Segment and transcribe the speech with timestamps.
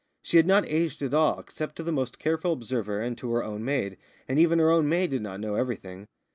[0.23, 3.43] She had not aged at all, except to the most careful observer and to her
[3.43, 6.07] own maid, and even her own maid did not know everything.